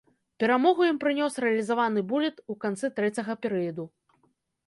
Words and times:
Перамогу 0.43 0.85
ім 0.91 0.95
прынёс 1.03 1.33
рэалізаваны 1.43 2.01
буліт 2.11 2.41
у 2.53 2.57
канцы 2.65 2.91
трэцяга 3.01 3.33
перыяду. 3.47 3.87